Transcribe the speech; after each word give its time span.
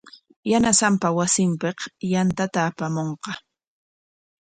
Yanasanpa 0.51 1.07
wasinpik 1.17 1.77
yantata 2.11 2.59
apamunqa. 2.69 3.31